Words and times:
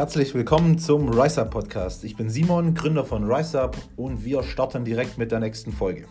Herzlich 0.00 0.32
willkommen 0.32 0.78
zum 0.78 1.10
RiseUp 1.10 1.50
Podcast. 1.50 2.04
Ich 2.04 2.16
bin 2.16 2.30
Simon, 2.30 2.72
Gründer 2.72 3.04
von 3.04 3.30
RiseUp 3.30 3.76
und 3.96 4.24
wir 4.24 4.42
starten 4.42 4.82
direkt 4.82 5.18
mit 5.18 5.30
der 5.30 5.40
nächsten 5.40 5.72
Folge. 5.72 6.06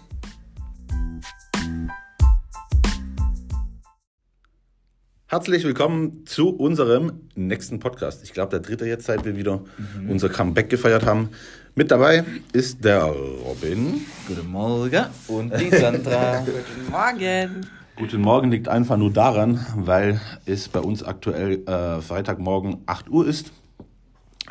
Herzlich 5.26 5.64
willkommen 5.64 6.24
zu 6.28 6.50
unserem 6.56 7.14
nächsten 7.34 7.80
Podcast. 7.80 8.24
Ich 8.24 8.32
glaube, 8.32 8.52
der 8.52 8.60
dritte 8.60 8.86
jetzt, 8.86 9.08
seit 9.08 9.26
wir 9.26 9.36
wieder 9.36 9.64
mhm. 9.98 10.12
unser 10.12 10.30
Comeback 10.30 10.70
gefeiert 10.70 11.08
haben. 11.08 11.30
Mit 11.74 11.90
dabei 11.90 12.24
ist 12.54 12.86
der 12.86 13.06
Robin. 13.06 14.02
Guten 14.28 14.52
Morgen. 14.52 15.06
Und 15.28 15.60
die 15.60 15.70
Sandra. 15.76 16.42
Guten 16.42 16.92
Morgen. 16.92 17.68
Guten 17.96 18.22
Morgen 18.22 18.52
liegt 18.52 18.68
einfach 18.68 18.98
nur 18.98 19.12
daran, 19.12 19.66
weil 19.76 20.22
es 20.46 20.70
bei 20.70 20.80
uns 20.80 21.02
aktuell 21.02 21.68
äh, 21.68 22.02
Freitagmorgen 22.02 22.84
8 22.86 23.10
Uhr 23.10 23.28
ist 23.28 23.52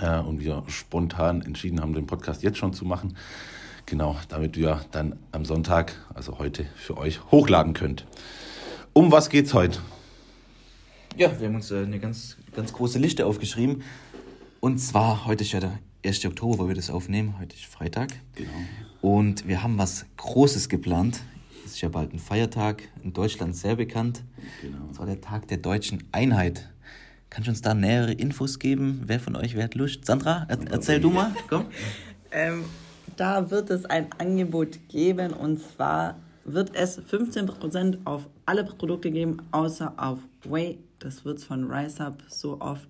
äh, 0.00 0.18
und 0.18 0.40
wir 0.40 0.64
spontan 0.68 1.42
entschieden 1.42 1.80
haben, 1.80 1.92
den 1.92 2.06
Podcast 2.06 2.42
jetzt 2.42 2.58
schon 2.58 2.72
zu 2.72 2.84
machen. 2.84 3.16
Genau, 3.86 4.16
damit 4.28 4.56
wir 4.56 4.80
dann 4.90 5.16
am 5.32 5.44
Sonntag, 5.44 5.94
also 6.14 6.38
heute, 6.38 6.66
für 6.76 6.98
euch 6.98 7.20
hochladen 7.30 7.72
könnt. 7.72 8.06
Um 8.92 9.10
was 9.10 9.30
geht's 9.30 9.54
heute? 9.54 9.78
Ja, 11.16 11.38
wir 11.40 11.48
haben 11.48 11.54
uns 11.54 11.70
äh, 11.70 11.82
eine 11.82 11.98
ganz, 11.98 12.36
ganz 12.54 12.72
große 12.72 12.98
Liste 12.98 13.26
aufgeschrieben. 13.26 13.82
Und 14.60 14.78
zwar, 14.78 15.24
heute 15.26 15.44
ist 15.44 15.52
ja 15.52 15.60
der 15.60 15.78
1. 16.04 16.24
Oktober, 16.26 16.58
wo 16.58 16.68
wir 16.68 16.74
das 16.74 16.90
aufnehmen. 16.90 17.36
Heute 17.40 17.56
ist 17.56 17.64
Freitag. 17.64 18.10
Genau. 18.34 18.50
Und 19.00 19.48
wir 19.48 19.62
haben 19.62 19.78
was 19.78 20.06
Großes 20.16 20.68
geplant. 20.68 21.22
Es 21.64 21.72
ist 21.72 21.80
ja 21.80 21.88
bald 21.88 22.12
ein 22.12 22.18
Feiertag, 22.18 22.82
in 23.02 23.12
Deutschland 23.12 23.56
sehr 23.56 23.76
bekannt. 23.76 24.22
Genau. 24.62 24.84
Und 24.86 24.94
zwar 24.94 25.06
der 25.06 25.20
Tag 25.20 25.48
der 25.48 25.58
deutschen 25.58 26.04
Einheit. 26.12 26.68
Kannst 27.30 27.46
du 27.46 27.50
uns 27.50 27.62
da 27.62 27.74
nähere 27.74 28.12
Infos 28.12 28.58
geben? 28.58 29.02
Wer 29.04 29.20
von 29.20 29.36
euch, 29.36 29.54
wer 29.54 29.64
hat 29.64 29.74
Lust? 29.74 30.06
Sandra, 30.06 30.46
er 30.48 30.58
erzähl 30.70 31.00
du 31.00 31.10
mal, 31.10 31.32
komm. 31.48 31.66
ähm, 32.30 32.64
da 33.16 33.50
wird 33.50 33.70
es 33.70 33.84
ein 33.84 34.06
Angebot 34.18 34.78
geben 34.88 35.32
und 35.32 35.60
zwar 35.60 36.16
wird 36.44 36.74
es 36.74 37.00
15% 37.00 37.98
auf 38.04 38.26
alle 38.46 38.64
Produkte 38.64 39.10
geben, 39.10 39.38
außer 39.50 39.92
auf 39.96 40.18
Whey. 40.44 40.78
Das 40.98 41.24
wird 41.24 41.38
es 41.38 41.44
von 41.44 41.70
RiseUp 41.70 42.22
so 42.28 42.60
oft 42.60 42.88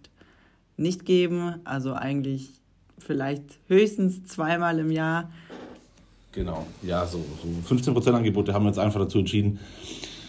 nicht 0.77 1.05
geben. 1.05 1.56
Also 1.64 1.95
eigentlich 1.95 2.50
vielleicht 2.98 3.58
höchstens 3.69 4.25
zweimal 4.25 4.78
im 4.78 4.91
Jahr. 4.91 5.30
Genau, 6.33 6.67
ja, 6.83 7.06
so, 7.06 7.25
so 7.42 7.75
15% 7.75 8.12
Angebote 8.12 8.55
haben 8.55 8.64
wir 8.64 8.69
jetzt 8.69 8.78
einfach 8.78 9.00
dazu 9.00 9.19
entschieden, 9.19 9.58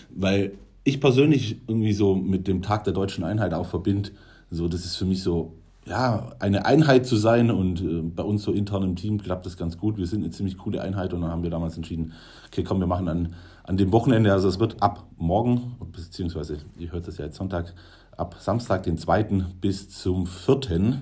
weil 0.10 0.54
ich 0.90 1.00
persönlich 1.00 1.62
irgendwie 1.68 1.94
so 1.94 2.16
mit 2.16 2.48
dem 2.48 2.62
Tag 2.62 2.84
der 2.84 2.94
deutschen 2.94 3.24
Einheit 3.24 3.54
auch 3.54 3.66
verbinde, 3.66 4.12
so 4.52 4.68
das 4.68 4.86
ist 4.86 4.96
für 4.96 5.06
mich 5.06 5.24
so, 5.24 5.54
ja, 5.86 6.32
eine 6.40 6.66
Einheit 6.66 7.06
zu 7.06 7.16
sein 7.16 7.50
und 7.50 7.82
äh, 7.82 8.02
bei 8.02 8.24
uns 8.24 8.44
so 8.44 8.52
intern 8.52 8.84
im 8.84 8.96
Team 8.96 9.22
klappt 9.22 9.46
das 9.46 9.58
ganz 9.58 9.78
gut. 9.78 9.98
Wir 9.98 10.06
sind 10.06 10.24
eine 10.24 10.32
ziemlich 10.32 10.58
coole 10.58 10.82
Einheit 10.82 11.14
und 11.14 11.22
dann 11.22 11.32
haben 11.32 11.44
wir 11.44 11.50
damals 11.50 11.78
entschieden, 11.78 12.14
okay, 12.48 12.64
komm, 12.64 12.80
wir 12.80 12.88
machen 12.88 13.08
an, 13.08 13.34
an 13.64 13.78
dem 13.78 13.92
Wochenende, 13.92 14.32
also 14.32 14.48
es 14.48 14.60
wird 14.60 14.82
ab 14.82 15.06
morgen, 15.18 15.78
beziehungsweise 15.92 16.58
ihr 16.78 16.92
hört 16.92 17.08
das 17.08 17.18
ja 17.18 17.26
jetzt 17.26 17.38
Sonntag, 17.38 17.74
ab 18.18 18.36
Samstag, 18.40 18.84
den 18.84 18.98
2. 18.98 19.24
bis 19.62 19.90
zum 19.90 20.28
4. 20.28 21.02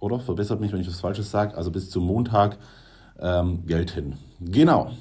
Oder 0.00 0.20
verbessert 0.20 0.60
mich, 0.60 0.72
wenn 0.72 0.80
ich 0.80 0.88
was 0.88 1.00
Falsches 1.00 1.30
sage, 1.30 1.56
also 1.56 1.70
bis 1.70 1.90
zum 1.90 2.04
Montag 2.04 2.58
ähm, 3.18 3.66
gelten. 3.66 4.14
Genau. 4.40 4.92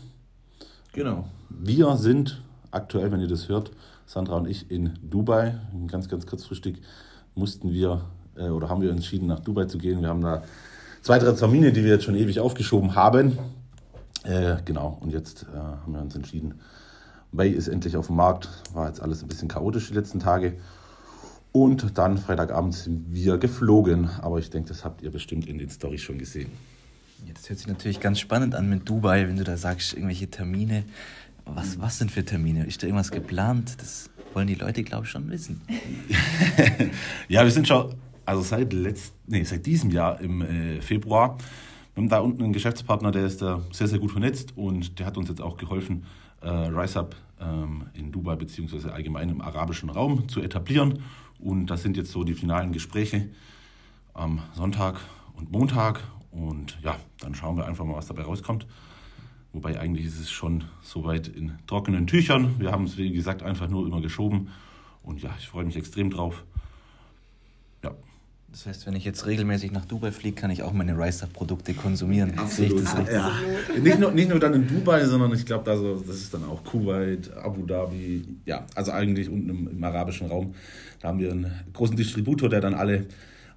Genau. 0.93 1.25
Wir 1.49 1.95
sind 1.97 2.41
aktuell, 2.71 3.11
wenn 3.11 3.21
ihr 3.21 3.27
das 3.27 3.49
hört, 3.49 3.71
Sandra 4.05 4.37
und 4.37 4.47
ich 4.47 4.71
in 4.71 4.93
Dubai. 5.01 5.59
Ganz, 5.87 6.07
ganz 6.07 6.25
kurzfristig 6.25 6.81
mussten 7.35 7.71
wir 7.71 8.05
äh, 8.35 8.49
oder 8.49 8.69
haben 8.69 8.81
wir 8.81 8.91
entschieden, 8.91 9.27
nach 9.27 9.39
Dubai 9.39 9.65
zu 9.65 9.77
gehen. 9.77 10.01
Wir 10.01 10.09
haben 10.09 10.21
da 10.21 10.43
zwei, 11.01 11.19
drei 11.19 11.31
Termine, 11.33 11.71
die 11.71 11.83
wir 11.83 11.91
jetzt 11.91 12.05
schon 12.05 12.15
ewig 12.15 12.39
aufgeschoben 12.39 12.95
haben. 12.95 13.37
Äh, 14.23 14.57
genau, 14.65 14.97
und 15.01 15.11
jetzt 15.11 15.43
äh, 15.53 15.57
haben 15.57 15.93
wir 15.93 16.01
uns 16.01 16.15
entschieden. 16.15 16.55
Bay 17.31 17.49
ist 17.49 17.67
endlich 17.67 17.97
auf 17.97 18.07
dem 18.07 18.15
Markt. 18.15 18.49
War 18.73 18.87
jetzt 18.87 19.01
alles 19.01 19.21
ein 19.21 19.27
bisschen 19.27 19.47
chaotisch 19.47 19.87
die 19.87 19.93
letzten 19.93 20.19
Tage. 20.19 20.57
Und 21.51 21.97
dann 21.97 22.17
Freitagabend 22.17 22.73
sind 22.73 23.13
wir 23.13 23.37
geflogen. 23.37 24.09
Aber 24.21 24.39
ich 24.39 24.49
denke, 24.49 24.69
das 24.69 24.85
habt 24.85 25.01
ihr 25.01 25.11
bestimmt 25.11 25.47
in 25.47 25.57
den 25.57 25.69
Storys 25.69 26.01
schon 26.01 26.17
gesehen. 26.17 26.51
Ja, 27.25 27.33
hört 27.47 27.57
sich 27.57 27.67
natürlich 27.67 27.99
ganz 27.99 28.19
spannend 28.19 28.53
an 28.53 28.69
mit 28.69 28.87
Dubai, 28.87 29.27
wenn 29.27 29.37
du 29.37 29.43
da 29.43 29.57
sagst, 29.57 29.93
irgendwelche 29.93 30.29
Termine. 30.29 30.83
Was, 31.53 31.79
was 31.79 31.97
sind 31.97 32.11
für 32.11 32.23
Termine? 32.23 32.65
Ist 32.65 32.83
da 32.83 32.87
irgendwas 32.87 33.11
geplant? 33.11 33.75
Das 33.79 34.09
wollen 34.33 34.47
die 34.47 34.55
Leute, 34.55 34.83
glaube 34.83 35.05
ich, 35.05 35.11
schon 35.11 35.29
wissen. 35.29 35.61
ja, 37.27 37.43
wir 37.43 37.51
sind 37.51 37.67
schon, 37.67 37.95
also 38.25 38.41
seit, 38.41 38.73
letzt, 38.73 39.13
nee, 39.25 39.43
seit 39.43 39.65
diesem 39.65 39.91
Jahr 39.91 40.19
im 40.19 40.41
äh, 40.41 40.81
Februar, 40.81 41.37
wir 41.95 42.03
haben 42.03 42.09
da 42.09 42.19
unten 42.19 42.43
einen 42.43 42.53
Geschäftspartner, 42.53 43.11
der 43.11 43.25
ist 43.25 43.41
da 43.41 43.63
sehr, 43.71 43.87
sehr 43.87 43.97
gut 43.97 44.11
vernetzt 44.11 44.55
und 44.55 44.99
der 44.99 45.07
hat 45.07 45.17
uns 45.17 45.29
jetzt 45.29 45.41
auch 45.41 45.57
geholfen, 45.57 46.05
äh, 46.41 46.47
RiseUp 46.47 47.15
ähm, 47.41 47.87
in 47.93 48.11
Dubai 48.11 48.35
beziehungsweise 48.35 48.93
allgemein 48.93 49.29
im 49.29 49.41
arabischen 49.41 49.89
Raum 49.89 50.29
zu 50.29 50.41
etablieren. 50.41 50.99
Und 51.39 51.67
das 51.67 51.81
sind 51.81 51.97
jetzt 51.97 52.11
so 52.11 52.23
die 52.23 52.33
finalen 52.33 52.71
Gespräche 52.71 53.29
am 54.13 54.41
Sonntag 54.53 54.99
und 55.35 55.51
Montag. 55.51 56.01
Und 56.31 56.77
ja, 56.83 56.97
dann 57.19 57.33
schauen 57.33 57.57
wir 57.57 57.65
einfach 57.65 57.85
mal, 57.85 57.95
was 57.95 58.07
dabei 58.07 58.23
rauskommt. 58.23 58.67
Wobei 59.57 59.79
eigentlich 59.79 60.05
ist 60.05 60.19
es 60.19 60.29
schon 60.29 60.65
soweit 60.83 61.27
in 61.27 61.53
trockenen 61.65 62.05
Tüchern. 62.05 62.59
Wir 62.59 62.71
haben 62.71 62.83
es, 62.83 62.95
wie 62.95 63.11
gesagt, 63.11 63.41
einfach 63.41 63.67
nur 63.67 63.87
immer 63.87 64.01
geschoben. 64.01 64.49
Und 65.01 65.23
ja, 65.23 65.31
ich 65.39 65.47
freue 65.47 65.65
mich 65.65 65.75
extrem 65.75 66.11
drauf. 66.11 66.43
Ja. 67.83 67.95
Das 68.51 68.67
heißt, 68.67 68.85
wenn 68.85 68.95
ich 68.95 69.03
jetzt 69.03 69.25
regelmäßig 69.25 69.71
nach 69.71 69.85
Dubai 69.85 70.11
fliege, 70.11 70.35
kann 70.35 70.51
ich 70.51 70.61
auch 70.61 70.73
meine 70.73 70.95
Rice-Produkte 70.95 71.73
konsumieren. 71.73 72.37
Absolut. 72.37 72.83
Das 72.83 73.11
ja. 73.11 73.31
nicht, 73.81 73.99
nur, 73.99 74.11
nicht 74.11 74.29
nur 74.29 74.39
dann 74.39 74.53
in 74.53 74.67
Dubai, 74.67 75.03
sondern 75.05 75.33
ich 75.33 75.43
glaube, 75.43 75.71
also, 75.71 76.03
das 76.05 76.17
ist 76.17 76.35
dann 76.35 76.43
auch 76.43 76.63
Kuwait, 76.63 77.35
Abu 77.35 77.65
Dhabi. 77.65 78.25
Ja, 78.45 78.63
also 78.75 78.91
eigentlich 78.91 79.27
unten 79.27 79.49
im, 79.49 79.67
im 79.69 79.83
arabischen 79.83 80.27
Raum. 80.27 80.53
Da 80.99 81.07
haben 81.07 81.17
wir 81.17 81.31
einen 81.31 81.51
großen 81.73 81.95
Distributor, 81.95 82.47
der 82.47 82.61
dann 82.61 82.75
alle, 82.75 83.07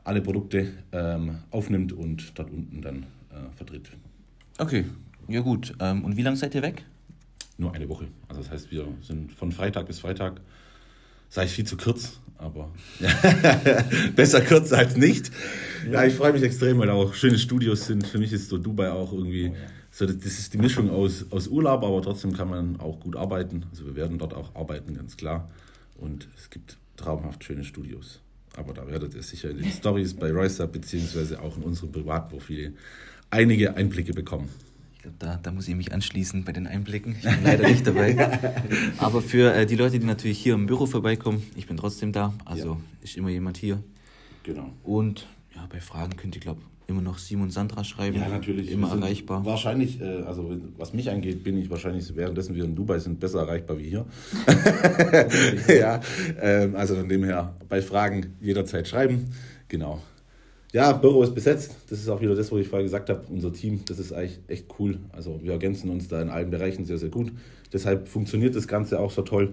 alle 0.03 0.23
Produkte 0.23 0.73
ähm, 0.93 1.41
aufnimmt 1.51 1.93
und 1.93 2.39
dort 2.39 2.51
unten 2.51 2.81
dann 2.81 3.03
äh, 3.33 3.55
vertritt. 3.55 3.91
Okay, 4.57 4.87
ja 5.29 5.41
gut. 5.41 5.75
Ähm, 5.81 6.05
und 6.05 6.17
wie 6.17 6.23
lange 6.23 6.37
seid 6.37 6.55
ihr 6.55 6.63
weg? 6.63 6.85
Nur 7.59 7.75
eine 7.75 7.89
Woche. 7.89 8.09
Also 8.29 8.43
das 8.43 8.51
heißt, 8.51 8.71
wir 8.71 8.89
sind 9.03 9.33
von 9.33 9.53
Freitag 9.53 9.87
bis 9.87 10.01
Freitag. 10.01 10.41
Sei 11.29 11.45
ich 11.45 11.53
viel 11.53 11.67
zu 11.67 11.77
kurz, 11.77 12.19
aber 12.39 12.71
besser 14.17 14.41
kurz 14.41 14.73
als 14.73 14.97
nicht. 14.97 15.31
Ja, 15.91 16.05
ich 16.05 16.15
freue 16.15 16.33
mich 16.33 16.43
extrem, 16.43 16.79
weil 16.79 16.91
auch 16.91 17.15
schöne 17.15 17.39
Studios 17.39 17.87
sind. 17.87 18.07
Für 18.07 18.19
mich 18.19 18.33
ist 18.33 18.49
so 18.49 18.59
Dubai 18.59 18.91
auch 18.91 19.13
irgendwie, 19.13 19.53
so, 19.91 20.07
das 20.07 20.17
ist 20.25 20.55
die 20.55 20.59
Mischung 20.59 20.91
aus, 20.91 21.27
aus 21.31 21.49
Urlaub, 21.49 21.85
aber 21.85 22.03
trotzdem 22.03 22.33
kann 22.33 22.49
man 22.49 22.81
auch 22.81 22.99
gut 22.99 23.15
arbeiten. 23.15 23.67
Also 23.71 23.87
wir 23.87 23.95
werden 23.95 24.19
dort 24.19 24.35
auch 24.35 24.55
arbeiten, 24.57 24.95
ganz 24.95 25.17
klar. 25.17 25.49
Und 25.97 26.29
es 26.37 26.51
gibt 26.51 26.79
traumhaft 26.97 27.45
schöne 27.45 27.63
Studios. 27.65 28.21
Aber 28.57 28.73
da 28.75 28.87
werdet 28.89 29.15
ihr 29.15 29.23
sicher 29.23 29.51
in 29.51 29.59
den 29.59 29.71
Stories 29.71 30.15
bei 30.15 30.33
RiseUp 30.33 30.73
beziehungsweise 30.73 31.41
auch 31.41 31.57
in 31.57 31.63
unserem 31.63 31.93
Privatprofil 31.93 32.75
einige 33.31 33.77
Einblicke 33.77 34.13
bekommen. 34.13 34.49
Ich 35.01 35.05
glaube, 35.05 35.17
da, 35.19 35.41
da 35.43 35.51
muss 35.51 35.67
ich 35.67 35.75
mich 35.75 35.95
anschließen 35.95 36.45
bei 36.45 36.53
den 36.53 36.67
Einblicken. 36.67 37.17
Ich 37.19 37.23
bin 37.23 37.43
leider 37.43 37.67
nicht 37.67 37.87
dabei. 37.87 38.39
Aber 38.99 39.23
für 39.23 39.55
äh, 39.55 39.65
die 39.65 39.75
Leute, 39.75 39.99
die 39.99 40.05
natürlich 40.05 40.39
hier 40.39 40.53
im 40.53 40.67
Büro 40.67 40.85
vorbeikommen, 40.85 41.43
ich 41.57 41.67
bin 41.67 41.79
trotzdem 41.79 42.13
da. 42.13 42.35
Also 42.45 42.73
ja. 42.73 42.81
ist 43.01 43.17
immer 43.17 43.31
jemand 43.31 43.57
hier. 43.57 43.83
Genau. 44.43 44.75
Und 44.83 45.27
ja, 45.55 45.67
bei 45.73 45.81
Fragen 45.81 46.19
könnt 46.19 46.35
ihr, 46.35 46.43
glaube 46.43 46.61
ich, 46.61 46.91
immer 46.91 47.01
noch 47.01 47.17
Simon 47.17 47.45
und 47.45 47.51
Sandra 47.51 47.83
schreiben. 47.83 48.19
Ja, 48.19 48.29
natürlich. 48.29 48.71
Immer 48.71 48.91
erreichbar. 48.91 49.43
Wahrscheinlich, 49.47 50.03
äh, 50.03 50.05
also 50.05 50.55
was 50.77 50.93
mich 50.93 51.09
angeht, 51.09 51.45
bin 51.45 51.57
ich 51.57 51.71
wahrscheinlich, 51.71 52.15
währenddessen 52.15 52.55
wir 52.55 52.65
in 52.65 52.77
Dubai 52.77 52.99
sind, 52.99 53.21
besser 53.21 53.41
erreichbar 53.41 53.79
wie 53.79 53.89
hier. 53.89 54.05
ja, 55.81 56.03
ähm, 56.43 56.77
also 56.77 56.97
von 56.97 57.09
dem 57.09 57.25
her, 57.25 57.55
bei 57.71 57.81
Fragen 57.81 58.35
jederzeit 58.43 58.87
schreiben. 58.87 59.31
Genau. 59.69 60.03
Ja, 60.73 60.93
Büro 60.93 61.23
ist 61.23 61.35
besetzt. 61.35 61.75
Das 61.89 61.99
ist 61.99 62.09
auch 62.09 62.21
wieder 62.21 62.35
das, 62.35 62.53
was 62.53 62.61
ich 62.61 62.69
vorher 62.69 62.85
gesagt 62.85 63.11
habe. 63.11 63.25
Unser 63.29 63.53
Team, 63.53 63.83
das 63.87 63.99
ist 63.99 64.13
eigentlich 64.13 64.39
echt 64.47 64.67
cool. 64.79 64.99
Also 65.11 65.41
wir 65.43 65.53
ergänzen 65.53 65.91
uns 65.91 66.07
da 66.07 66.23
in 66.23 66.31
allen 66.31 66.51
Bereichen 66.51 66.85
sehr, 66.85 66.99
sehr 66.99 67.09
gut. 67.09 67.33
Deshalb 67.73 68.07
funktioniert 68.07 68.55
das 68.55 68.69
Ganze 68.69 69.01
auch 69.01 69.11
so 69.11 69.23
toll. 69.23 69.53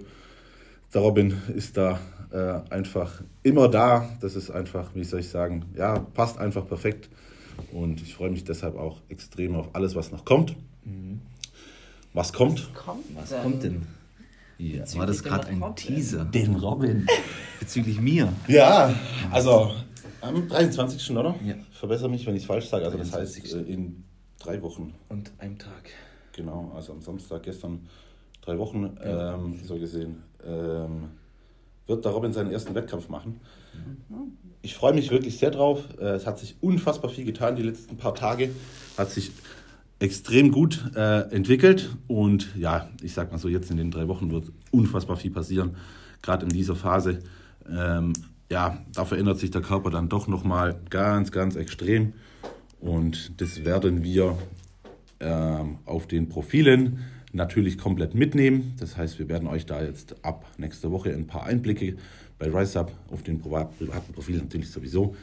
Der 0.93 1.01
Robin 1.01 1.33
ist 1.55 1.75
da 1.75 1.99
äh, 2.31 2.71
einfach 2.71 3.21
immer 3.41 3.67
da. 3.67 4.07
Das 4.21 4.35
ist 4.35 4.51
einfach, 4.51 4.91
wie 4.93 5.03
soll 5.03 5.21
ich 5.21 5.29
sagen, 5.29 5.65
ja, 5.75 5.99
passt 5.99 6.37
einfach 6.37 6.67
perfekt. 6.67 7.09
Und 7.71 8.01
ich 8.01 8.13
freue 8.13 8.29
mich 8.29 8.43
deshalb 8.43 8.77
auch 8.77 9.01
extrem 9.09 9.55
auf 9.55 9.69
alles, 9.73 9.95
was 9.95 10.11
noch 10.11 10.23
kommt. 10.23 10.55
Mhm. 10.85 11.21
Was 12.13 12.31
kommt? 12.31 12.69
Was 12.73 12.83
kommt, 12.83 13.03
was 13.15 13.41
kommt 13.41 13.63
denn? 13.63 13.87
Ja, 14.59 14.83
war 14.95 15.05
das 15.05 15.23
gerade 15.23 15.47
ein 15.47 15.63
Teaser? 15.75 16.25
Den 16.25 16.55
Robin. 16.55 17.05
Bezüglich 17.59 17.99
mir. 18.01 18.33
Ja, 18.47 18.93
also 19.31 19.71
am 20.27 20.47
23. 20.47 21.11
oder? 21.11 21.35
Ja. 21.45 21.55
Verbessere 21.71 22.09
mich, 22.09 22.25
wenn 22.25 22.35
ich 22.35 22.43
es 22.43 22.47
falsch 22.47 22.67
sage. 22.67 22.85
Also 22.85 22.97
das 22.97 23.13
heißt 23.13 23.53
äh, 23.53 23.61
in 23.61 24.03
drei 24.39 24.61
Wochen. 24.61 24.93
Und 25.09 25.31
einem 25.39 25.57
Tag. 25.57 25.89
Genau, 26.33 26.71
also 26.75 26.93
am 26.93 27.01
Samstag 27.01 27.43
gestern 27.43 27.87
drei 28.41 28.57
Wochen, 28.57 28.97
ja. 29.03 29.35
ähm, 29.35 29.59
so 29.63 29.77
gesehen. 29.77 30.23
Ähm, 30.45 31.09
wird 31.87 32.05
da 32.05 32.09
Robin 32.11 32.33
seinen 32.33 32.51
ersten 32.51 32.75
Wettkampf 32.75 33.09
machen. 33.09 33.39
Ich 34.61 34.75
freue 34.75 34.93
mich 34.93 35.09
wirklich 35.09 35.39
sehr 35.39 35.51
drauf. 35.51 35.83
Äh, 35.99 36.15
Es 36.15 36.27
hat 36.27 36.37
sich 36.37 36.57
unfassbar 36.61 37.09
viel 37.09 37.25
getan 37.25 37.55
die 37.55 37.63
letzten 37.63 37.97
paar 37.97 38.13
Tage. 38.13 38.51
Hat 38.97 39.09
sich 39.09 39.31
extrem 39.99 40.51
gut 40.51 40.91
äh, 40.95 41.21
entwickelt. 41.31 41.89
Und 42.07 42.55
ja, 42.55 42.89
ich 43.01 43.13
sag 43.13 43.31
mal 43.31 43.37
so, 43.37 43.47
jetzt 43.47 43.71
in 43.71 43.77
den 43.77 43.91
drei 43.91 44.07
Wochen 44.07 44.31
wird 44.31 44.51
unfassbar 44.71 45.15
viel 45.17 45.31
passieren. 45.31 45.77
Gerade 46.21 46.45
in 46.45 46.51
dieser 46.51 46.75
Phase. 46.75 47.19
Ähm, 47.69 48.13
ja, 48.49 48.83
da 48.93 49.05
verändert 49.05 49.39
sich 49.39 49.51
der 49.51 49.61
Körper 49.61 49.89
dann 49.89 50.09
doch 50.09 50.27
nochmal 50.27 50.79
ganz, 50.89 51.31
ganz 51.31 51.55
extrem. 51.55 52.13
Und 52.79 53.41
das 53.41 53.65
werden 53.65 54.03
wir 54.03 54.37
ähm, 55.19 55.79
auf 55.85 56.07
den 56.07 56.29
Profilen 56.29 56.99
natürlich 57.33 57.77
komplett 57.77 58.15
mitnehmen. 58.15 58.75
Das 58.79 58.97
heißt, 58.97 59.19
wir 59.19 59.27
werden 59.29 59.47
euch 59.47 59.65
da 59.65 59.83
jetzt 59.83 60.23
ab 60.23 60.45
nächster 60.57 60.91
Woche 60.91 61.13
ein 61.13 61.27
paar 61.27 61.45
Einblicke 61.45 61.97
bei 62.39 62.49
RiseUp 62.49 62.91
auf 63.11 63.23
den 63.23 63.39
privat, 63.39 63.77
privaten 63.77 64.13
Profilen 64.13 64.41
natürlich 64.41 64.71
sowieso 64.71 65.15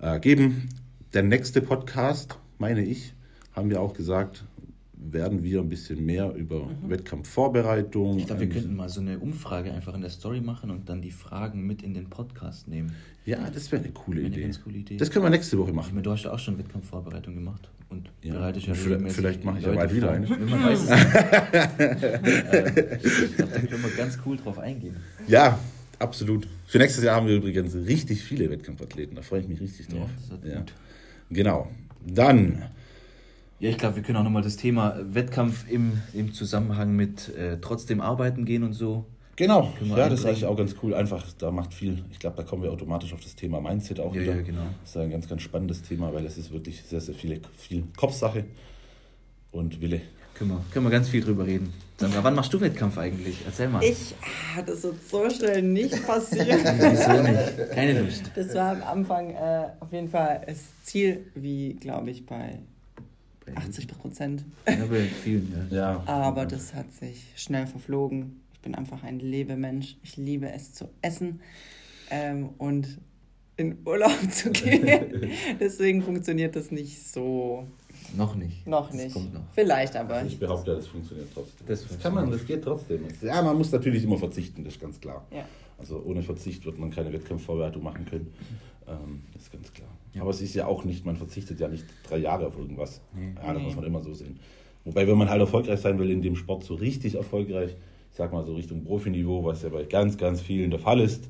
äh, 0.00 0.20
geben. 0.20 0.68
Der 1.14 1.22
nächste 1.22 1.62
Podcast, 1.62 2.38
meine 2.58 2.84
ich, 2.84 3.14
haben 3.54 3.70
wir 3.70 3.80
auch 3.80 3.94
gesagt, 3.94 4.44
werden 5.00 5.42
wir 5.44 5.60
ein 5.60 5.68
bisschen 5.68 6.04
mehr 6.04 6.32
über 6.34 6.68
Wettkampfvorbereitung. 6.86 8.14
Mhm. 8.14 8.18
Ich 8.18 8.26
glaube, 8.26 8.40
wir 8.42 8.48
ähm, 8.48 8.52
könnten 8.54 8.76
mal 8.76 8.88
so 8.88 9.00
eine 9.00 9.18
Umfrage 9.18 9.72
einfach 9.72 9.94
in 9.94 10.00
der 10.00 10.10
Story 10.10 10.40
machen 10.40 10.70
und 10.70 10.88
dann 10.88 11.00
die 11.02 11.10
Fragen 11.12 11.66
mit 11.66 11.82
in 11.82 11.94
den 11.94 12.08
Podcast 12.10 12.66
nehmen. 12.68 12.92
ja, 13.24 13.48
das 13.50 13.70
wäre 13.70 13.82
eine 13.84 13.92
coole 13.92 14.20
eine 14.20 14.28
Idee. 14.28 14.42
ganz 14.42 14.60
coole 14.62 14.78
Idee. 14.78 14.96
Das 14.96 15.10
können 15.10 15.24
wir 15.24 15.30
nächste 15.30 15.58
Woche 15.58 15.68
Ich 15.70 15.74
machen. 15.74 15.90
meine, 15.92 16.02
du 16.02 16.10
hast 16.10 16.24
ja 16.24 16.32
auch 16.32 16.38
schon 16.38 16.58
Wettkampfvorbereitung 16.58 17.34
gemacht 17.34 17.68
und 17.90 18.10
Ja. 18.22 18.34
bereitest 18.34 18.66
ja 18.66 18.74
Vielleicht- 18.74 19.12
vielleicht 19.12 19.44
mache 19.44 19.58
ich 19.60 19.64
ja 19.66 19.72
bald 19.72 19.94
wieder 19.94 20.10
eine. 20.10 20.26
Man 20.28 20.64
weiß 20.64 20.82
es 20.82 20.90
ich 23.04 23.36
glaube, 23.36 23.52
da 23.52 23.60
können 23.60 23.82
wir 23.82 23.90
ganz 23.96 24.18
cool 24.26 24.36
drauf 24.36 24.58
eingehen. 24.58 24.96
Ja, 25.26 25.58
absolut. 25.98 26.46
Für 26.66 26.76
nächstes 26.78 27.02
Jahr 27.04 27.16
haben 27.16 27.26
wir 27.28 27.36
übrigens 27.36 27.74
richtig 27.74 28.22
viele 28.22 28.50
Wettkampfathleten. 28.50 29.16
Da 29.16 29.22
freue 29.22 29.40
ich 29.40 29.48
mich 29.48 29.60
richtig 29.60 29.88
drauf. 29.88 30.10
Ja, 30.44 30.58
gut. 30.58 30.72
Genau. 31.30 31.68
Dann, 32.06 32.62
Ja, 33.60 33.70
ich 33.70 33.78
glaube, 33.78 33.96
wir 33.96 34.02
können 34.04 34.18
auch 34.18 34.22
nochmal 34.24 34.42
das 34.42 34.56
Thema 34.56 34.96
Wettkampf 35.02 35.68
im, 35.68 36.00
im 36.12 36.32
Zusammenhang 36.32 36.94
mit 36.94 37.34
äh, 37.36 37.58
trotzdem 37.60 38.00
arbeiten 38.00 38.44
gehen 38.44 38.62
und 38.62 38.72
so. 38.72 39.04
genau. 39.34 39.72
Ja, 39.82 40.08
das 40.08 40.20
ist 40.20 40.26
einbringen. 40.26 40.26
eigentlich 40.28 40.44
auch 40.46 40.56
ganz 40.56 40.76
cool. 40.82 40.94
Einfach, 40.94 41.24
da 41.38 41.50
macht 41.50 41.74
viel. 41.74 42.04
Ich 42.12 42.20
glaube, 42.20 42.36
da 42.36 42.44
kommen 42.44 42.62
wir 42.62 42.70
automatisch 42.70 43.12
auf 43.12 43.20
das 43.20 43.34
Thema 43.34 43.60
Mindset 43.60 43.98
auch 43.98 44.14
Ja, 44.14 44.20
wieder. 44.22 44.36
ja, 44.36 44.42
genau. 44.42 44.62
Das 44.82 44.90
ist 44.90 44.96
ein 44.96 45.10
ganz, 45.10 45.28
ganz 45.28 45.42
spannendes 45.42 45.82
Thema, 45.82 46.12
weil 46.14 46.24
es 46.24 46.38
ist 46.38 46.52
wirklich 46.52 46.82
sehr, 46.84 47.00
sehr 47.00 47.14
viele, 47.16 47.40
viel 47.56 47.82
Kopfsache 47.96 48.44
und 49.50 49.80
Wille. 49.80 50.02
Können 50.34 50.50
wir, 50.50 50.64
können 50.72 50.86
wir 50.86 50.90
ganz 50.90 51.08
viel 51.08 51.20
drüber 51.24 51.44
reden. 51.44 51.72
Sandra, 51.96 52.22
wann 52.22 52.36
machst 52.36 52.54
du 52.54 52.60
Wettkampf 52.60 52.96
eigentlich? 52.96 53.38
Erzähl 53.44 53.68
mal. 53.68 53.82
Ich, 53.82 54.14
ah, 54.56 54.62
das 54.62 54.84
wird 54.84 55.02
so 55.04 55.28
schnell 55.30 55.62
nicht 55.62 56.06
passieren. 56.06 56.60
Wieso 56.62 57.22
nicht? 57.22 57.72
Keine 57.72 58.02
Lust. 58.02 58.30
Das 58.36 58.54
war 58.54 58.70
am 58.70 58.82
Anfang 58.84 59.30
äh, 59.30 59.66
auf 59.80 59.92
jeden 59.92 60.08
Fall 60.08 60.42
das 60.46 60.58
Ziel, 60.84 61.26
wie 61.34 61.74
glaube 61.74 62.10
ich 62.12 62.24
bei 63.54 63.56
80 63.56 63.88
Prozent. 63.88 64.44
Ja, 64.66 64.84
bei 64.86 65.02
vielen, 65.02 65.52
ja. 65.70 65.76
Ja. 65.76 66.02
Aber 66.06 66.46
das 66.46 66.74
hat 66.74 66.92
sich 66.92 67.24
schnell 67.36 67.66
verflogen. 67.66 68.40
Ich 68.52 68.60
bin 68.60 68.74
einfach 68.74 69.02
ein 69.04 69.20
Lebemensch. 69.20 69.96
Ich 70.02 70.16
liebe 70.16 70.50
es 70.50 70.74
zu 70.74 70.88
essen 71.02 71.40
ähm, 72.10 72.50
und 72.58 72.98
in 73.56 73.78
Urlaub 73.84 74.12
zu 74.30 74.50
gehen. 74.52 75.30
Deswegen 75.60 76.02
funktioniert 76.02 76.56
das 76.56 76.70
nicht 76.70 77.06
so. 77.06 77.66
Noch 78.16 78.34
nicht. 78.36 78.66
Noch 78.66 78.88
Das 78.90 78.96
nicht. 78.96 79.12
kommt 79.12 79.34
noch. 79.34 79.42
Vielleicht 79.54 79.94
aber. 79.96 80.24
Ich 80.24 80.38
behaupte, 80.38 80.74
das 80.76 80.86
funktioniert 80.86 81.28
trotzdem. 81.34 81.66
Das 81.66 81.84
kann 82.00 82.14
man, 82.14 82.30
das 82.30 82.46
geht 82.46 82.62
trotzdem. 82.64 83.02
Ja, 83.20 83.42
man 83.42 83.56
muss 83.58 83.70
natürlich 83.70 84.02
immer 84.04 84.16
verzichten, 84.16 84.64
das 84.64 84.74
ist 84.74 84.80
ganz 84.80 84.98
klar. 85.00 85.26
Ja. 85.30 85.44
Also 85.76 86.02
ohne 86.04 86.22
Verzicht 86.22 86.64
wird 86.64 86.78
man 86.78 86.90
keine 86.90 87.12
Wettkampfvorbereitung 87.12 87.82
machen 87.82 88.04
können. 88.06 88.32
Ähm, 88.88 89.22
das 89.32 89.42
ist 89.44 89.52
ganz 89.52 89.72
klar. 89.72 89.88
Ja. 90.14 90.22
Aber 90.22 90.30
es 90.30 90.40
ist 90.40 90.54
ja 90.54 90.66
auch 90.66 90.84
nicht, 90.84 91.04
man 91.04 91.16
verzichtet 91.16 91.60
ja 91.60 91.68
nicht 91.68 91.84
drei 92.08 92.18
Jahre 92.18 92.46
auf 92.46 92.56
irgendwas. 92.58 93.00
Nee. 93.14 93.34
Ja, 93.36 93.52
das 93.52 93.58
Nee. 93.58 93.64
muss 93.64 93.76
man 93.76 93.84
immer 93.84 94.02
so 94.02 94.14
sehen. 94.14 94.38
Wobei, 94.84 95.06
wenn 95.06 95.18
man 95.18 95.28
halt 95.28 95.40
erfolgreich 95.40 95.80
sein 95.80 95.98
will 95.98 96.10
in 96.10 96.22
dem 96.22 96.36
Sport, 96.36 96.64
so 96.64 96.74
richtig 96.74 97.14
erfolgreich, 97.16 97.72
ich 98.10 98.16
sag 98.16 98.32
mal 98.32 98.44
so 98.44 98.54
Richtung 98.54 98.84
Profiniveau, 98.84 99.44
was 99.44 99.62
ja 99.62 99.68
bei 99.68 99.84
ganz, 99.84 100.16
ganz 100.16 100.40
vielen 100.40 100.70
der 100.70 100.80
Fall 100.80 101.00
ist, 101.00 101.28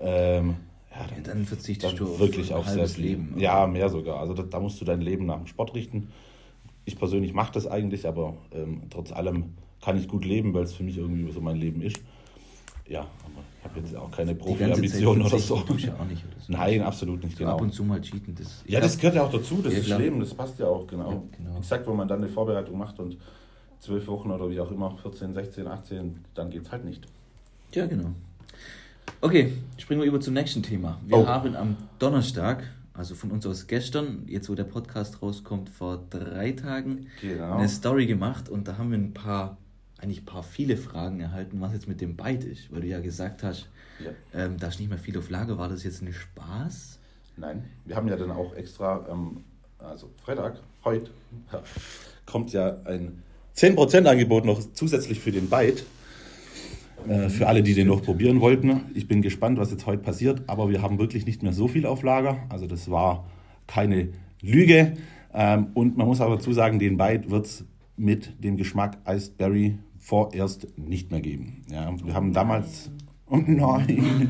ähm, 0.00 0.56
ja, 0.90 1.00
Ja, 1.16 1.22
dann 1.22 1.44
verzichtest 1.44 1.92
dann 1.92 1.98
du 1.98 2.18
wirklich 2.18 2.52
auf 2.54 2.66
viel. 2.68 3.02
Leben. 3.02 3.34
Ja, 3.38 3.66
mehr 3.66 3.88
sogar. 3.88 4.20
Also 4.20 4.34
da, 4.34 4.42
da 4.42 4.60
musst 4.60 4.80
du 4.80 4.84
dein 4.84 5.00
Leben 5.00 5.26
nach 5.26 5.36
dem 5.38 5.46
Sport 5.46 5.74
richten. 5.74 6.08
Ich 6.84 6.98
persönlich 6.98 7.32
mache 7.34 7.52
das 7.52 7.66
eigentlich, 7.66 8.06
aber 8.06 8.36
ähm, 8.52 8.82
trotz 8.90 9.12
allem 9.12 9.54
kann 9.82 9.96
ich 9.98 10.08
gut 10.08 10.24
leben, 10.24 10.54
weil 10.54 10.64
es 10.64 10.72
für 10.74 10.82
mich 10.82 10.96
irgendwie 10.98 11.30
so 11.32 11.40
mein 11.40 11.56
Leben 11.56 11.82
ist. 11.82 12.00
Ja, 12.88 13.00
aber 13.00 13.42
ich 13.60 13.64
habe 13.70 13.80
jetzt 13.80 13.96
auch 13.96 14.10
keine 14.10 14.34
Profi-Ambitionen 14.34 15.22
oder 15.22 15.38
so. 15.38 15.56
tust 15.60 15.84
du 15.84 15.88
ja 15.88 15.94
auch 15.94 16.04
nicht. 16.06 16.24
Oder 16.24 16.40
so. 16.40 16.52
Nein, 16.52 16.82
absolut 16.82 17.22
nicht, 17.22 17.34
So 17.36 17.44
genau. 17.44 17.52
ab 17.56 17.60
und 17.60 17.72
zu 17.74 17.84
mal 17.84 18.00
cheaten. 18.00 18.34
Das, 18.34 18.62
Ja, 18.66 18.80
das 18.80 18.96
gehört 18.96 19.16
ja 19.16 19.22
auch 19.24 19.30
dazu, 19.30 19.60
das 19.62 19.74
Ja, 19.74 19.78
ist. 19.80 19.98
Leben, 19.98 20.20
das 20.20 20.32
passt 20.34 20.58
ja 20.58 20.66
auch, 20.66 20.86
genau. 20.86 21.10
Ja, 21.10 21.22
genau. 21.36 21.58
Exakt, 21.58 21.86
wenn 21.86 21.96
man 21.96 22.08
dann 22.08 22.18
eine 22.22 22.28
Vorbereitung 22.28 22.78
macht 22.78 22.98
und 22.98 23.18
zwölf 23.80 24.06
Wochen 24.08 24.30
oder 24.30 24.48
wie 24.50 24.58
auch 24.60 24.70
immer, 24.70 24.96
14, 25.02 25.34
16, 25.34 25.66
18, 25.66 26.18
dann 26.34 26.50
geht's 26.50 26.70
halt 26.72 26.84
nicht. 26.84 27.06
Ja, 27.74 27.86
genau. 27.86 28.10
Okay, 29.20 29.52
springen 29.76 30.00
wir 30.00 30.08
über 30.08 30.20
zum 30.20 30.34
nächsten 30.34 30.62
Thema. 30.62 30.98
Wir 31.06 31.18
Oh. 31.18 31.26
haben 31.26 31.54
am 31.56 31.76
Donnerstag, 31.98 32.62
also 32.94 33.14
von 33.14 33.30
uns 33.30 33.46
aus 33.46 33.66
gestern, 33.66 34.24
jetzt 34.26 34.48
wo 34.48 34.54
der 34.54 34.64
Podcast 34.64 35.20
rauskommt, 35.22 35.68
vor 35.68 36.04
drei 36.10 36.52
Tagen, 36.52 37.06
Genau. 37.20 37.56
eine 37.56 37.68
Story 37.68 38.06
gemacht 38.06 38.48
und 38.48 38.66
da 38.68 38.78
haben 38.78 38.90
wir 38.92 38.98
ein 38.98 39.12
paar, 39.12 39.56
eigentlich 39.98 40.22
ein 40.22 40.26
paar 40.26 40.42
viele 40.42 40.76
Fragen 40.76 41.20
erhalten, 41.20 41.60
was 41.60 41.72
jetzt 41.72 41.88
mit 41.88 42.00
dem 42.00 42.16
Byte 42.16 42.44
ist, 42.44 42.72
weil 42.72 42.80
du 42.82 42.86
ja 42.86 43.00
gesagt 43.00 43.42
hast, 43.42 43.68
Ja. 44.04 44.10
ähm, 44.32 44.56
da 44.58 44.68
ist 44.68 44.78
nicht 44.80 44.88
mehr 44.88 44.98
viel 44.98 45.18
auf 45.18 45.28
Lager, 45.30 45.58
war 45.58 45.68
das 45.68 45.82
jetzt 45.84 46.02
ein 46.02 46.12
Spaß? 46.12 46.98
Nein, 47.36 47.64
wir 47.84 47.96
haben 47.96 48.08
ja 48.08 48.16
dann 48.16 48.30
auch 48.30 48.54
extra, 48.54 49.06
ähm, 49.10 49.44
also 49.78 50.10
Freitag, 50.16 50.60
heute, 50.84 51.10
kommt 52.26 52.52
ja 52.52 52.78
ein 52.84 53.22
10% 53.56 54.06
Angebot 54.06 54.44
noch 54.44 54.60
zusätzlich 54.72 55.18
für 55.20 55.32
den 55.32 55.48
Byte. 55.48 55.84
Äh, 57.08 57.28
für 57.28 57.46
alle, 57.46 57.62
die 57.62 57.74
den 57.74 57.86
noch 57.86 58.02
probieren 58.02 58.40
wollten. 58.40 58.82
Ich 58.94 59.06
bin 59.06 59.22
gespannt, 59.22 59.58
was 59.58 59.70
jetzt 59.70 59.86
heute 59.86 60.02
passiert, 60.02 60.42
aber 60.48 60.68
wir 60.68 60.82
haben 60.82 60.98
wirklich 60.98 61.26
nicht 61.26 61.42
mehr 61.42 61.52
so 61.52 61.68
viel 61.68 61.86
auf 61.86 62.02
Lager. 62.02 62.38
Also 62.48 62.66
das 62.66 62.90
war 62.90 63.28
keine 63.66 64.08
Lüge. 64.42 64.94
Ähm, 65.32 65.68
und 65.74 65.96
man 65.96 66.06
muss 66.06 66.20
aber 66.20 66.36
dazu 66.36 66.52
sagen, 66.52 66.78
den 66.78 66.96
Byte 66.96 67.30
wird 67.30 67.46
es 67.46 67.64
mit 67.96 68.42
dem 68.42 68.56
Geschmack 68.56 68.98
Iced 69.06 69.36
Berry 69.38 69.78
vorerst 70.08 70.66
nicht 70.78 71.10
mehr 71.10 71.20
geben. 71.20 71.62
Ja, 71.70 71.92
wir 72.02 72.14
haben 72.14 72.32
damals... 72.32 72.90
Oh 73.30 73.36
nein! 73.36 74.26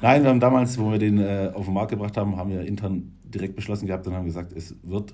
Nein, 0.00 0.22
wir 0.22 0.30
haben 0.30 0.38
damals, 0.38 0.78
wo 0.78 0.92
wir 0.92 1.00
den 1.00 1.18
äh, 1.18 1.50
auf 1.52 1.64
den 1.64 1.74
Markt 1.74 1.90
gebracht 1.90 2.16
haben, 2.16 2.36
haben 2.36 2.50
wir 2.50 2.60
intern 2.64 3.14
direkt 3.24 3.56
beschlossen 3.56 3.88
gehabt 3.88 4.06
und 4.06 4.14
haben 4.14 4.26
gesagt, 4.26 4.52
es 4.52 4.76
wird, 4.84 5.12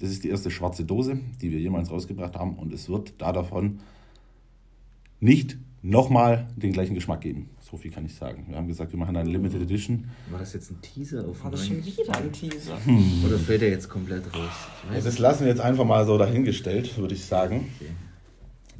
das 0.00 0.08
ist 0.08 0.24
die 0.24 0.30
erste 0.30 0.50
schwarze 0.50 0.86
Dose, 0.86 1.18
die 1.42 1.50
wir 1.50 1.60
jemals 1.60 1.90
rausgebracht 1.90 2.34
haben 2.34 2.54
und 2.54 2.72
es 2.72 2.88
wird 2.88 3.12
da 3.18 3.30
davon 3.32 3.80
nicht 5.20 5.58
nochmal 5.82 6.48
den 6.56 6.72
gleichen 6.72 6.94
Geschmack 6.94 7.20
geben. 7.20 7.50
So 7.60 7.76
viel 7.76 7.90
kann 7.90 8.06
ich 8.06 8.14
sagen. 8.14 8.46
Wir 8.48 8.56
haben 8.56 8.68
gesagt, 8.68 8.90
wir 8.92 8.98
machen 8.98 9.14
eine 9.18 9.28
Limited 9.30 9.60
Edition. 9.60 10.06
War 10.30 10.38
das 10.38 10.54
jetzt 10.54 10.70
ein 10.70 10.80
Teaser 10.80 11.28
auf 11.28 11.44
War 11.44 11.50
das 11.50 11.66
schon 11.66 11.84
wieder 11.84 12.16
ein 12.16 12.32
Teaser? 12.32 12.78
Oder 13.26 13.38
fällt 13.38 13.60
er 13.60 13.68
jetzt 13.68 13.90
komplett 13.90 14.24
raus? 14.34 14.48
Ich 14.84 14.90
Ja, 14.90 14.96
weiß 14.96 15.04
das 15.04 15.18
lassen 15.18 15.40
wir 15.40 15.48
jetzt 15.48 15.60
einfach 15.60 15.84
mal 15.84 16.06
so 16.06 16.16
dahingestellt, 16.16 16.96
würde 16.96 17.14
ich 17.14 17.26
sagen. 17.26 17.68
Okay. 17.80 17.90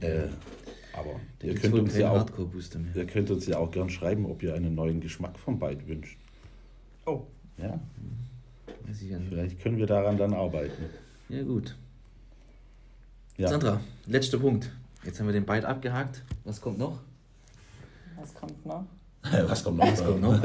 Äh, 0.00 0.28
aber 0.92 1.20
ihr 1.42 1.54
könnt, 1.54 1.74
uns 1.74 1.96
ja 1.96 2.10
auch, 2.10 2.26
ihr 2.94 3.06
könnt 3.06 3.30
uns 3.30 3.46
ja 3.46 3.58
auch 3.58 3.70
gern 3.70 3.90
schreiben, 3.90 4.26
ob 4.26 4.42
ihr 4.42 4.54
einen 4.54 4.74
neuen 4.74 5.00
Geschmack 5.00 5.38
vom 5.38 5.58
Byte 5.58 5.86
wünscht. 5.86 6.18
Oh. 7.04 7.22
Ja, 7.58 7.78
Weiß 8.86 9.02
ich 9.02 9.10
ja 9.10 9.18
nicht. 9.18 9.28
vielleicht 9.30 9.60
können 9.62 9.78
wir 9.78 9.86
daran 9.86 10.16
dann 10.16 10.34
arbeiten. 10.34 10.84
Ja, 11.28 11.42
gut. 11.42 11.76
Ja. 13.36 13.48
Sandra, 13.48 13.80
letzter 14.06 14.38
Punkt. 14.38 14.70
Jetzt 15.04 15.20
haben 15.20 15.26
wir 15.26 15.32
den 15.32 15.44
Byte 15.44 15.64
abgehakt. 15.64 16.22
Was 16.44 16.60
kommt 16.60 16.78
noch? 16.78 17.00
Was 18.18 18.34
kommt 18.34 18.64
noch? 18.64 18.84
Was 19.22 19.64
kommt 19.64 19.78
noch? 19.78 19.92
Was 19.92 20.04
kommt 20.04 20.20
noch? 20.22 20.42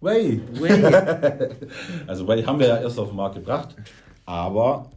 Way. 0.00 0.40
Way. 0.60 1.50
Also 2.06 2.26
Way 2.26 2.42
haben 2.42 2.58
wir 2.58 2.66
ja 2.66 2.76
erst 2.78 2.98
auf 2.98 3.08
den 3.08 3.16
Markt 3.16 3.36
gebracht, 3.36 3.74
aber 4.26 4.90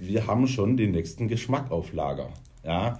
wir 0.00 0.26
haben 0.26 0.48
schon 0.48 0.76
den 0.76 0.90
nächsten 0.92 1.28
Geschmack 1.28 1.70
auf 1.70 1.92
Lager. 1.92 2.30
Ja, 2.64 2.98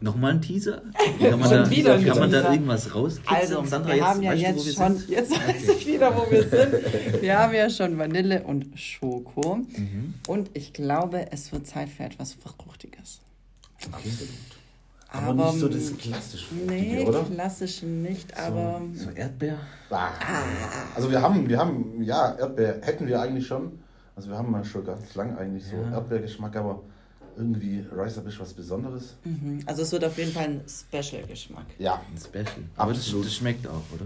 Nochmal 0.00 0.32
ein 0.32 0.42
Teaser? 0.42 0.82
Kann 1.20 1.38
man, 1.38 1.50
da, 1.50 1.70
wieder 1.70 1.94
ein 1.94 2.04
kann 2.04 2.18
man 2.18 2.30
da 2.30 2.52
irgendwas 2.52 2.94
rauskitzeln? 2.94 3.40
Also, 3.40 3.64
Sandra, 3.64 3.88
wir 3.88 3.96
jetzt, 3.96 4.04
haben 4.06 4.22
ja 4.22 4.32
du, 4.32 4.38
jetzt 4.38 4.66
wir 4.66 4.72
schon, 4.72 4.96
sind? 4.96 5.10
jetzt 5.10 5.32
weiß 5.32 5.68
ich 5.68 5.86
wieder, 5.86 6.16
wo 6.16 6.30
wir 6.30 6.42
sind. 6.48 6.72
Wir 7.22 7.38
haben 7.38 7.54
ja 7.54 7.68
schon 7.68 7.98
Vanille 7.98 8.42
und 8.44 8.66
Schoko. 8.78 9.56
Mhm. 9.56 10.14
Und 10.26 10.50
ich 10.54 10.72
glaube, 10.72 11.30
es 11.32 11.52
wird 11.52 11.66
Zeit 11.66 11.90
für 11.90 12.04
etwas 12.04 12.32
Fruchtiges. 12.34 13.20
aber, 15.08 15.34
nicht 15.34 15.60
so 15.60 15.68
das 15.68 15.96
klassisch 15.98 16.46
Nee, 16.66 17.04
oder? 17.04 17.24
klassisch 17.24 17.82
nicht, 17.82 18.38
aber 18.38 18.80
So 18.94 19.10
Erdbeer? 19.10 19.58
Ah. 19.90 20.12
Also 20.94 21.10
wir 21.10 21.20
haben, 21.20 21.48
wir 21.48 21.58
haben, 21.58 22.02
ja, 22.02 22.36
Erdbeer 22.38 22.80
hätten 22.82 23.06
wir 23.06 23.20
eigentlich 23.20 23.46
schon. 23.46 23.80
Also 24.20 24.32
wir 24.32 24.36
haben 24.36 24.50
mal 24.50 24.62
schon 24.62 24.84
ganz 24.84 25.14
lang 25.14 25.34
eigentlich 25.38 25.64
so 25.64 25.76
Ja. 25.76 25.92
Erdbeergeschmack, 25.92 26.54
aber 26.56 26.82
irgendwie 27.38 27.82
Rice 27.90 28.18
Up 28.18 28.26
ist 28.26 28.38
was 28.38 28.52
Besonderes. 28.52 29.16
Mhm. 29.24 29.60
Also 29.64 29.80
es 29.80 29.92
wird 29.92 30.04
auf 30.04 30.18
jeden 30.18 30.30
Fall 30.30 30.44
ein 30.44 30.60
Special-Geschmack. 30.68 31.64
Ja, 31.78 32.02
Ein 32.12 32.18
Special. 32.20 32.64
Aber 32.76 32.92
das, 32.92 33.10
das 33.10 33.34
schmeckt 33.34 33.66
auch, 33.66 33.80
oder? 33.94 34.04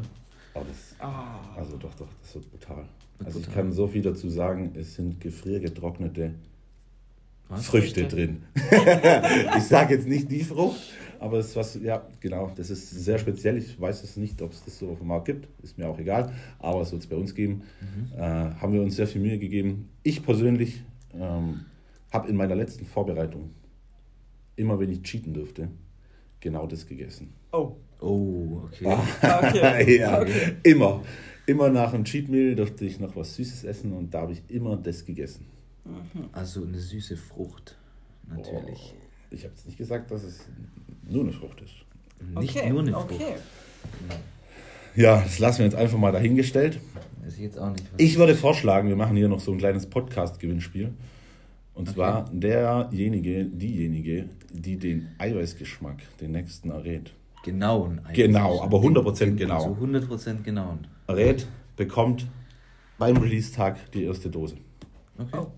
aber 0.54 0.66
das, 0.66 0.94
Ah. 1.00 1.40
also 1.56 1.76
doch, 1.78 1.92
doch, 1.96 2.06
das 2.22 2.36
wird 2.36 2.48
brutal. 2.48 2.84
Wird 3.18 3.26
Also 3.26 3.40
ich 3.40 3.46
brutal. 3.46 3.62
kann 3.64 3.72
so 3.72 3.88
viel 3.88 4.02
dazu 4.02 4.30
sagen, 4.30 4.70
es 4.78 4.94
sind 4.94 5.20
gefriergetrocknete? 5.20 6.34
Früchte 7.48 8.02
Früchte. 8.02 8.06
drin. 8.06 8.44
ich 9.58 9.64
sage 9.64 9.94
jetzt 9.96 10.06
nicht 10.06 10.30
die 10.30 10.44
Frucht, 10.44 10.78
aber 11.24 11.38
es 11.38 11.48
ist 11.48 11.56
was, 11.56 11.74
ja, 11.82 12.06
genau, 12.20 12.52
das 12.54 12.68
ist 12.70 12.90
sehr 12.90 13.18
speziell. 13.18 13.56
Ich 13.56 13.80
weiß 13.80 14.02
es 14.04 14.16
nicht, 14.16 14.42
ob 14.42 14.52
es 14.52 14.62
das 14.64 14.78
so 14.78 14.90
auf 14.90 14.98
dem 14.98 15.08
Markt 15.08 15.24
gibt, 15.24 15.48
ist 15.62 15.78
mir 15.78 15.88
auch 15.88 15.98
egal, 15.98 16.32
aber 16.58 16.82
es 16.82 16.92
wird 16.92 17.02
es 17.02 17.08
bei 17.08 17.16
uns 17.16 17.34
geben. 17.34 17.62
Äh, 18.14 18.20
haben 18.20 18.72
wir 18.72 18.82
uns 18.82 18.96
sehr 18.96 19.06
viel 19.06 19.22
Mühe 19.22 19.38
gegeben. 19.38 19.88
Ich 20.02 20.22
persönlich 20.22 20.82
ähm, 21.14 21.64
habe 22.12 22.28
in 22.28 22.36
meiner 22.36 22.54
letzten 22.54 22.84
Vorbereitung, 22.84 23.50
immer 24.56 24.78
wenn 24.78 24.90
ich 24.90 25.02
cheaten 25.02 25.32
dürfte, 25.32 25.68
genau 26.40 26.66
das 26.66 26.86
gegessen. 26.86 27.32
Oh. 27.52 27.76
Oh, 28.00 28.62
okay. 28.66 28.84
Okay. 29.22 29.98
ja, 30.00 30.20
Okay. 30.20 30.56
immer. 30.62 31.02
Immer 31.46 31.68
nach 31.70 31.92
einem 31.92 32.04
Cheat 32.04 32.28
Meal 32.28 32.54
durfte 32.54 32.84
ich 32.84 33.00
noch 33.00 33.16
was 33.16 33.34
Süßes 33.36 33.64
essen 33.64 33.92
und 33.92 34.12
da 34.14 34.22
habe 34.22 34.32
ich 34.32 34.42
immer 34.48 34.76
das 34.76 35.04
gegessen. 35.04 35.46
Also 36.32 36.64
eine 36.64 36.78
süße 36.78 37.16
Frucht, 37.16 37.76
natürlich. 38.26 38.94
Ich 39.30 39.44
habe 39.44 39.54
jetzt 39.54 39.66
nicht 39.66 39.78
gesagt, 39.78 40.10
dass 40.10 40.22
es 40.22 40.46
nur 41.08 41.22
eine 41.22 41.32
Frucht 41.32 41.60
ist. 41.60 41.74
Nicht 42.40 42.56
okay. 42.56 42.70
nur 42.70 42.80
eine 42.80 42.92
Frucht. 42.92 43.12
Okay. 43.12 43.34
Ja, 44.96 45.20
das 45.20 45.38
lassen 45.38 45.58
wir 45.58 45.64
jetzt 45.66 45.74
einfach 45.76 45.98
mal 45.98 46.12
dahingestellt. 46.12 46.78
Ich 47.26 47.38
jetzt 47.38 47.58
auch 47.58 47.70
nicht. 47.70 47.84
Ich 47.96 48.16
würde 48.18 48.34
vorschlagen, 48.34 48.88
wir 48.88 48.96
machen 48.96 49.16
hier 49.16 49.28
noch 49.28 49.40
so 49.40 49.52
ein 49.52 49.58
kleines 49.58 49.86
Podcast-Gewinnspiel. 49.86 50.92
Und 51.74 51.88
zwar 51.88 52.30
derjenige, 52.32 53.44
diejenige, 53.46 54.28
die 54.52 54.76
den 54.76 55.08
Eiweißgeschmack, 55.18 55.96
den 56.20 56.30
nächsten 56.30 56.70
errät. 56.70 57.12
Genauen. 57.44 57.98
eigentlich. 57.98 58.26
Genau, 58.26 58.62
aber 58.62 58.78
100% 58.78 59.18
Den- 59.18 59.36
genau. 59.36 59.60
So 59.60 59.84
100% 59.84 60.42
genauen. 60.44 60.86
Errät, 61.08 61.46
bekommt 61.76 62.26
beim 62.98 63.16
Release-Tag 63.16 63.90
die 63.92 64.04
erste 64.04 64.30
Dose. 64.30 64.56
Okay. 65.18 65.38
Oh. 65.38 65.48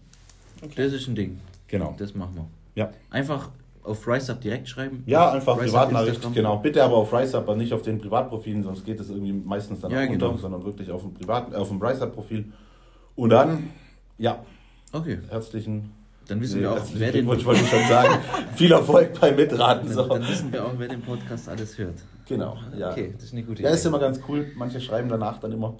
Das 0.74 0.92
ist 0.92 1.06
ein 1.06 1.14
Ding. 1.14 1.38
Genau. 1.68 1.94
Das 1.98 2.14
machen 2.14 2.34
wir. 2.36 2.48
Ja, 2.76 2.90
Einfach 3.10 3.48
auf 3.82 4.06
RiseUp 4.06 4.40
direkt 4.40 4.68
schreiben. 4.68 5.02
ja 5.06 5.30
einfach 5.32 5.54
RiseUp 5.56 5.66
Privatnachricht. 5.72 6.08
Instagram. 6.16 6.34
Genau. 6.34 6.56
Bitte 6.58 6.82
aber 6.84 6.96
auf 6.96 7.12
RiseUp, 7.12 7.42
aber 7.42 7.56
nicht 7.56 7.72
auf 7.72 7.82
den 7.82 8.00
Privatprofilen, 8.00 8.62
sonst 8.62 8.84
geht 8.84 8.98
es 9.00 9.10
irgendwie 9.10 9.32
meistens 9.32 9.80
dann 9.80 9.90
Ja, 9.92 9.98
auch 9.98 10.08
unter, 10.10 10.26
genau. 10.28 10.36
sondern 10.38 10.64
wirklich 10.64 10.90
auf 10.90 11.02
dem, 11.02 11.14
Privat, 11.14 11.52
äh, 11.52 11.56
auf 11.56 11.68
dem 11.68 11.80
RiseUp-Profil. 11.82 12.52
Und 13.16 13.30
dann, 13.30 13.70
ja, 14.18 14.38
Okay. 14.92 15.18
herzlichen 15.30 15.92
Dann 16.28 16.40
wissen 16.40 16.56
Nee, 16.56 16.62
wir 16.62 16.72
auch, 16.72 16.80
wer 16.94 17.12
den, 17.12 17.24
Glückwunsch, 17.26 17.44
wollte 17.44 17.60
ich 17.62 17.70
schon 17.70 17.78
sagen. 17.88 18.14
Viel 18.56 18.72
Erfolg 18.72 19.20
beim 19.20 19.36
Mitraten. 19.36 19.86
dann, 19.86 19.94
So. 19.94 20.06
dann 20.08 20.26
wissen 20.28 20.52
wir 20.52 20.64
auch, 20.64 20.72
wer 20.76 20.88
den 20.88 21.02
Podcast 21.02 21.48
alles 21.48 21.78
hört. 21.78 21.94
Genau, 22.28 22.56
ja. 22.76 22.90
Okay, 22.90 23.12
das 23.14 23.24
ist 23.26 23.32
eine 23.32 23.44
gute 23.44 23.62
Ja, 23.62 23.70
ist 23.70 23.80
Idee. 23.82 23.88
immer 23.88 23.98
ganz 24.00 24.18
cool. 24.28 24.46
Manche 24.56 24.80
schreiben 24.80 25.08
danach 25.08 25.38
dann 25.38 25.52
immer, 25.52 25.74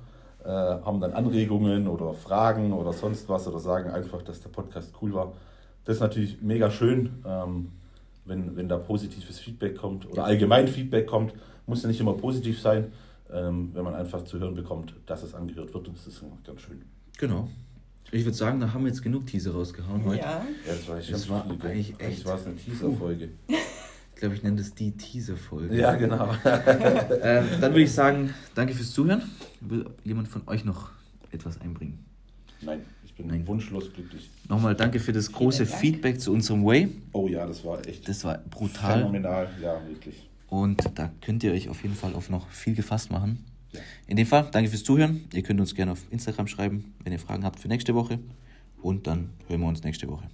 äh, 0.44 0.48
haben 0.48 1.00
dann 1.00 1.12
Anregungen 1.12 1.88
oder 1.88 2.12
Fragen 2.14 2.72
oder 2.72 2.92
sonst 2.92 3.28
was 3.28 3.48
oder 3.48 3.58
sagen 3.58 3.90
einfach, 3.90 4.22
dass 4.22 4.40
der 4.40 4.50
Podcast 4.50 4.92
cool 5.02 5.12
war. 5.14 5.32
Das 5.86 5.96
ist 5.96 6.00
natürlich 6.00 6.42
mega 6.42 6.70
schön, 6.70 7.10
ähm, 7.24 7.68
wenn, 8.26 8.54
wenn 8.56 8.68
da 8.68 8.76
positives 8.76 9.38
Feedback 9.38 9.76
kommt 9.76 10.04
oder 10.10 10.24
allgemein 10.24 10.68
Feedback 10.68 11.06
kommt. 11.06 11.32
Muss 11.66 11.82
ja 11.82 11.88
nicht 11.88 12.00
immer 12.00 12.12
positiv 12.14 12.60
sein, 12.60 12.92
ähm, 13.32 13.70
wenn 13.72 13.82
man 13.84 13.94
einfach 13.94 14.24
zu 14.24 14.38
hören 14.38 14.54
bekommt, 14.54 14.94
dass 15.06 15.22
es 15.22 15.34
angehört 15.34 15.72
wird. 15.74 15.88
Das 15.88 16.06
ist 16.06 16.22
ganz 16.44 16.60
schön. 16.60 16.82
Genau. 17.18 17.48
Ich 18.12 18.24
würde 18.24 18.36
sagen, 18.36 18.60
da 18.60 18.72
haben 18.72 18.82
wir 18.82 18.88
jetzt 18.88 19.02
genug 19.02 19.26
Teaser 19.26 19.52
rausgehauen 19.52 20.04
heute. 20.04 20.18
Ja. 20.20 20.44
Das 20.66 20.88
war, 20.88 20.96
Das 21.00 21.28
war 21.28 21.44
eigentlich 21.64 21.94
echt- 21.98 22.24
war 22.24 22.36
es 22.36 22.46
eine 22.46 22.56
Teaser-Folge. 22.56 23.30
Ich 24.14 24.20
glaube, 24.20 24.34
ich 24.34 24.42
nenne 24.42 24.56
das 24.56 24.74
die 24.74 24.92
Teaser-Folge. 24.92 25.76
Ja, 25.76 25.94
genau. 25.94 26.30
Ähm, 26.44 27.44
dann 27.60 27.72
würde 27.72 27.82
ich 27.82 27.92
sagen, 27.92 28.32
danke 28.54 28.72
fürs 28.72 28.92
Zuhören. 28.92 29.20
Will 29.60 29.84
jemand 30.04 30.28
von 30.28 30.40
euch 30.48 30.64
noch 30.64 30.88
etwas 31.32 31.60
einbringen? 31.60 32.02
Nein, 32.62 32.80
bin 33.16 33.26
Nein. 33.28 33.46
wunschlos 33.46 33.92
glücklich. 33.92 34.28
Nochmal 34.48 34.74
danke 34.74 35.00
für 35.00 35.12
das 35.12 35.30
große 35.32 35.64
Dank. 35.64 35.78
Feedback 35.78 36.20
zu 36.20 36.32
unserem 36.32 36.64
Way. 36.64 36.88
Oh 37.12 37.28
ja, 37.28 37.46
das 37.46 37.64
war 37.64 37.84
echt 37.86 38.08
Das 38.08 38.24
war 38.24 38.38
brutal. 38.50 38.98
phänomenal. 38.98 39.48
Ja, 39.62 39.80
wirklich. 39.88 40.28
Und 40.48 40.82
da 40.94 41.10
könnt 41.20 41.42
ihr 41.42 41.52
euch 41.52 41.68
auf 41.68 41.82
jeden 41.82 41.94
Fall 41.94 42.14
auf 42.14 42.30
noch 42.30 42.48
viel 42.50 42.74
gefasst 42.74 43.10
machen. 43.10 43.44
Ja. 43.72 43.80
In 44.06 44.16
dem 44.16 44.26
Fall, 44.26 44.48
danke 44.52 44.70
fürs 44.70 44.84
Zuhören. 44.84 45.24
Ihr 45.32 45.42
könnt 45.42 45.60
uns 45.60 45.74
gerne 45.74 45.92
auf 45.92 46.04
Instagram 46.10 46.46
schreiben, 46.46 46.94
wenn 47.02 47.12
ihr 47.12 47.18
Fragen 47.18 47.44
habt 47.44 47.58
für 47.58 47.68
nächste 47.68 47.94
Woche. 47.94 48.18
Und 48.80 49.06
dann 49.06 49.30
hören 49.48 49.60
wir 49.60 49.68
uns 49.68 49.82
nächste 49.82 50.06
Woche. 50.08 50.28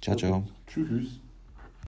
Ciao, 0.00 0.16
ciao. 0.16 0.46
Tschüss. 0.66 1.20